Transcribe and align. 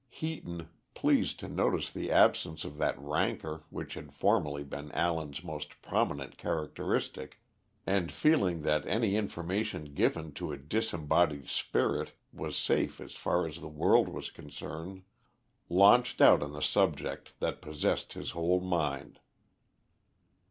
Heaton, 0.09 0.67
pleased 0.95 1.39
to 1.41 1.47
notice 1.47 1.91
the 1.91 2.09
absence 2.11 2.65
of 2.65 2.77
that 2.77 2.97
rancour 2.99 3.65
which 3.69 3.93
had 3.93 4.11
formerly 4.11 4.63
been 4.63 4.91
Allen's 4.93 5.43
most 5.43 5.79
prominent 5.83 6.39
characteristic, 6.39 7.39
and 7.85 8.11
feeling 8.11 8.63
that 8.63 8.87
any 8.87 9.15
information 9.15 9.93
given 9.93 10.31
to 10.33 10.51
a 10.51 10.57
disembodied 10.57 11.49
spirit 11.49 12.13
was 12.33 12.57
safe 12.57 12.99
as 12.99 13.13
far 13.13 13.45
as 13.45 13.61
the 13.61 13.67
world 13.69 14.09
was 14.09 14.31
concerned, 14.31 15.03
launched 15.69 16.19
out 16.19 16.41
on 16.41 16.53
the 16.53 16.61
subject 16.63 17.33
that 17.39 17.61
possessed 17.61 18.13
his 18.13 18.31
whole 18.31 18.59
mind. 18.59 19.19